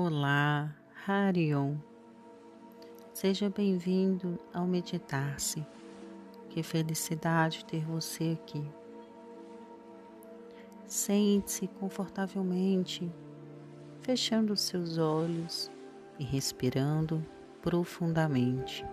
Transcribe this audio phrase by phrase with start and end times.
[0.00, 0.72] Olá,
[1.04, 1.74] Harion.
[3.12, 5.66] Seja bem-vindo ao Meditar-se.
[6.48, 8.64] Que felicidade ter você aqui.
[10.86, 13.12] Sente-se confortavelmente,
[14.00, 15.68] fechando seus olhos
[16.16, 17.20] e respirando
[17.60, 18.86] profundamente.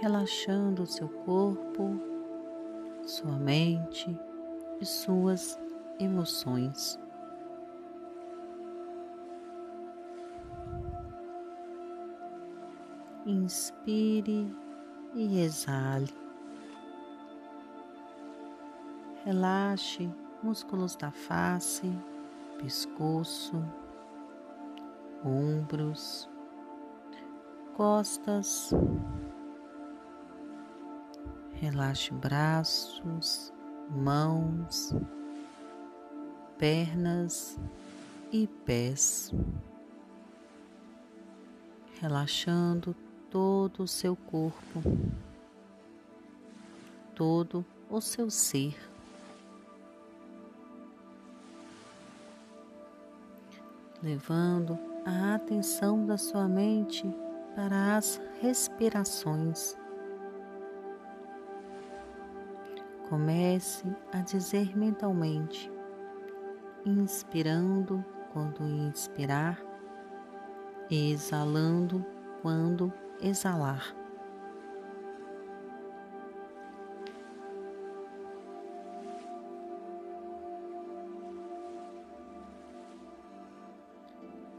[0.00, 1.92] Relaxando o seu corpo,
[3.06, 4.18] sua mente
[4.80, 5.56] e suas
[5.98, 6.98] emoções.
[13.26, 14.50] Inspire
[15.14, 16.14] e exale.
[19.24, 20.10] Relaxe
[20.42, 21.90] músculos da face,
[22.58, 23.62] pescoço,
[25.24, 26.30] ombros,
[27.76, 28.70] costas.
[31.52, 33.52] Relaxe braços,
[33.90, 34.94] mãos,
[36.58, 37.56] pernas
[38.32, 39.32] e pés,
[42.00, 42.94] relaxando
[43.30, 44.82] todo o seu corpo,
[47.14, 48.76] todo o seu ser.
[54.02, 57.04] Levando a atenção da sua mente
[57.54, 59.76] para as respirações.
[63.08, 65.77] Comece a dizer mentalmente:
[66.84, 69.58] inspirando quando inspirar,
[70.90, 72.04] exalando
[72.42, 73.94] quando exalar.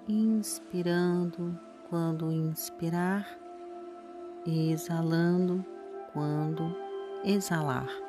[0.07, 1.59] Inspirando
[1.89, 3.27] quando inspirar,
[4.45, 5.63] exalando
[6.13, 6.75] quando
[7.23, 8.08] exalar.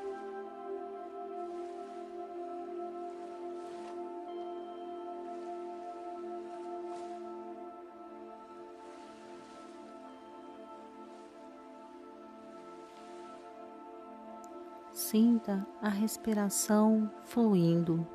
[15.00, 18.06] Sinta a respiração fluindo.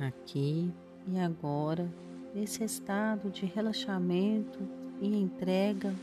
[0.00, 0.72] Aqui
[1.08, 1.90] e agora,
[2.34, 4.58] nesse estado de relaxamento
[5.00, 5.94] e entrega,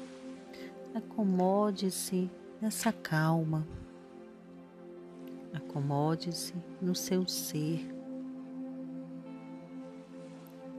[0.93, 2.29] acomode-se
[2.61, 3.67] nessa calma,
[5.53, 7.93] acomode-se no seu ser.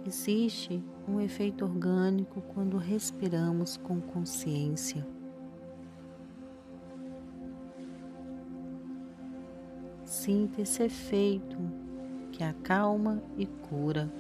[0.06, 5.06] Existe um efeito orgânico quando respiramos com consciência.
[10.04, 11.58] Sinta esse efeito
[12.34, 14.10] que acalma e cura,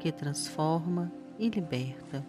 [0.00, 2.26] que transforma e liberta.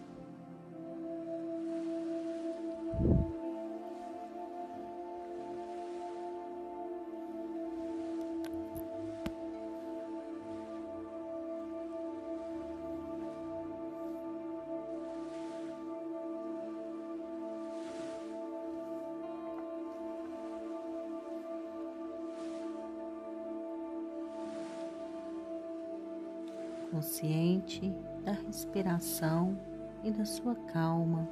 [26.90, 27.92] Consciente
[28.24, 29.58] da respiração
[30.02, 31.28] e da sua calma.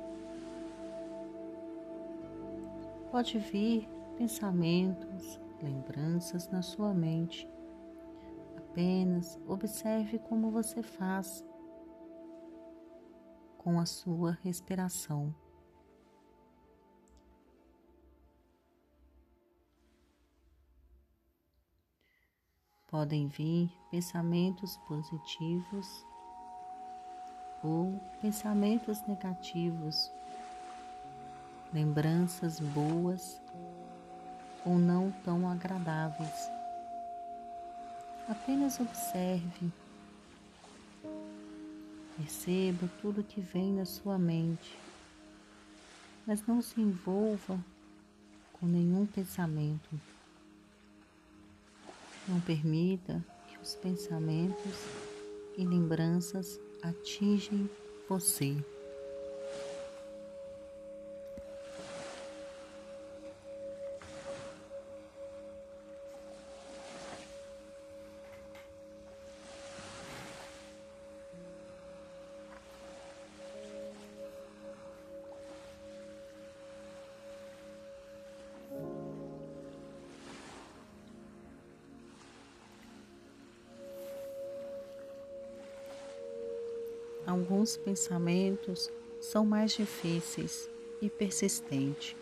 [3.11, 7.49] Pode vir pensamentos, lembranças na sua mente.
[8.57, 11.45] Apenas observe como você faz
[13.57, 15.35] com a sua respiração.
[22.90, 26.06] Podem vir pensamentos positivos
[27.62, 30.11] ou pensamentos negativos,
[31.70, 33.43] lembranças boas
[34.64, 36.50] ou não tão agradáveis.
[38.26, 39.70] Apenas observe,
[42.17, 44.79] perceba tudo que vem na sua mente,
[46.26, 47.62] mas não se envolva
[48.55, 50.18] com nenhum pensamento.
[52.29, 54.85] Não permita que os pensamentos
[55.57, 57.69] e lembranças atingem
[58.09, 58.55] você.
[87.29, 88.91] Alguns pensamentos
[89.21, 90.69] são mais difíceis
[91.03, 92.17] e persistentes.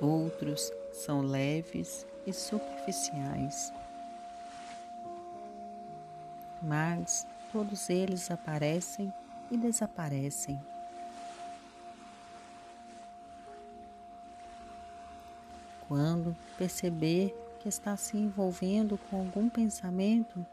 [0.00, 3.72] Outros são leves e superficiais.
[6.62, 9.12] Mas todos eles aparecem
[9.50, 10.60] e desaparecem.
[15.88, 20.46] Quando perceber que está se envolvendo com algum pensamento,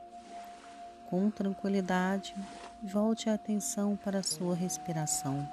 [1.09, 2.35] com tranquilidade,
[2.85, 5.43] volte a atenção para a sua respiração.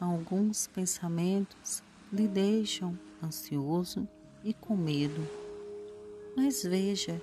[0.00, 4.08] Alguns pensamentos lhe deixam ansioso
[4.42, 5.28] e com medo.
[6.36, 7.20] Mas veja,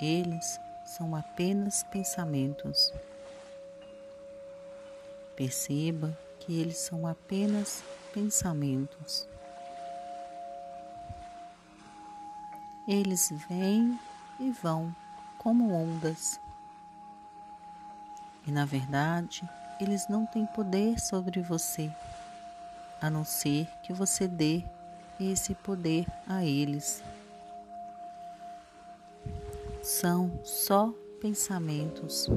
[0.00, 2.92] eles são apenas pensamentos.
[5.34, 7.82] Perceba que eles são apenas
[8.12, 9.26] pensamentos.
[12.86, 13.98] Eles vêm
[14.38, 14.94] e vão
[15.38, 16.38] como ondas.
[18.46, 19.48] E na verdade,
[19.82, 21.90] eles não têm poder sobre você,
[23.00, 24.62] a não ser que você dê
[25.20, 27.02] esse poder a eles.
[29.82, 32.28] São só pensamentos.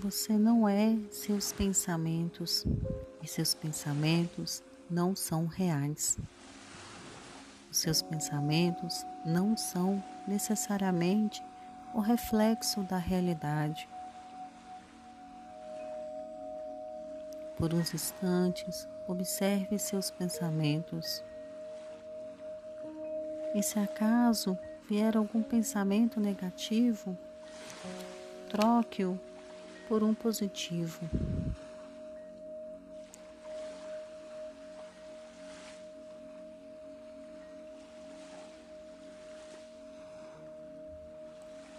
[0.00, 2.64] Você não é seus pensamentos
[3.20, 6.16] e seus pensamentos não são reais.
[7.68, 11.42] Os seus pensamentos não são necessariamente
[11.92, 13.88] o reflexo da realidade.
[17.56, 21.24] Por uns instantes, observe seus pensamentos.
[23.52, 24.56] E se acaso
[24.88, 27.18] vier algum pensamento negativo,
[28.48, 29.18] troque-o
[29.88, 31.00] por um positivo.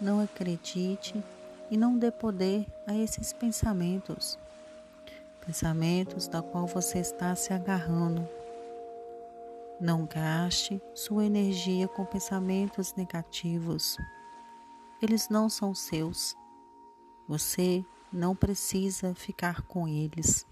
[0.00, 1.22] Não acredite
[1.70, 4.36] e não dê poder a esses pensamentos,
[5.46, 8.28] pensamentos da qual você está se agarrando.
[9.80, 13.96] Não gaste sua energia com pensamentos negativos.
[15.00, 16.34] Eles não são seus.
[17.28, 20.46] Você não precisa ficar com eles.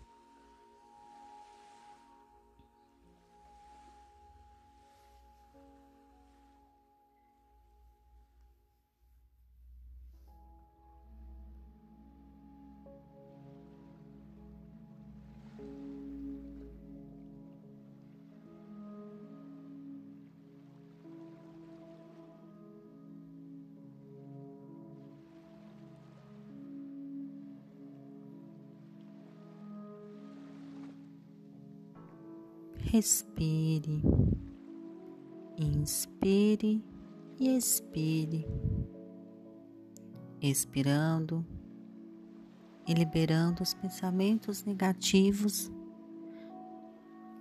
[32.90, 34.02] Respire,
[35.59, 36.83] inspire
[37.38, 38.47] e expire,
[40.40, 41.45] expirando
[42.87, 45.71] e liberando os pensamentos negativos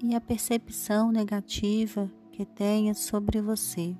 [0.04, 3.96] e a percepção negativa que tenha sobre você.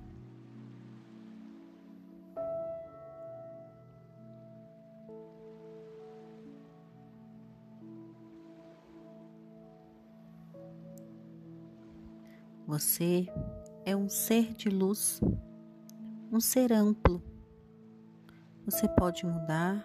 [12.78, 13.28] Você
[13.84, 15.20] é um ser de luz,
[16.32, 17.24] um ser amplo.
[18.66, 19.84] Você pode mudar,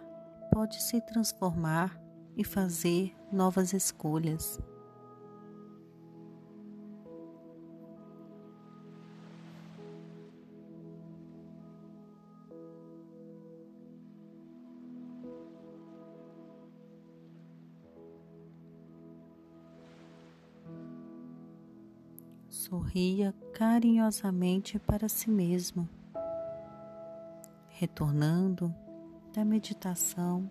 [0.52, 1.98] pode se transformar
[2.36, 4.60] e fazer novas escolhas.
[22.92, 25.88] Sorria carinhosamente para si mesmo,
[27.68, 28.74] retornando
[29.32, 30.50] da meditação.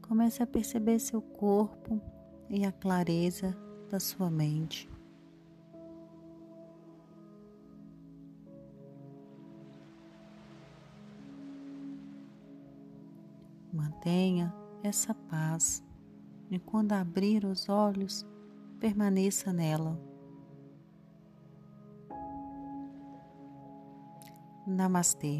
[0.00, 2.00] Comece a perceber seu corpo
[2.48, 3.54] e a clareza
[3.90, 4.88] da sua mente.
[13.70, 14.50] Mantenha
[14.82, 15.84] essa paz
[16.50, 18.24] e quando abrir os olhos,
[18.80, 20.09] permaneça nela.
[24.78, 25.30] नमस्ते